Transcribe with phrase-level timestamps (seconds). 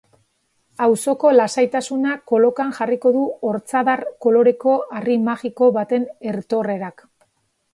[0.83, 7.07] Auzoko lasaitasuna kolokan jarriko du ortzadar koloreko harri magiko baten etorrerak.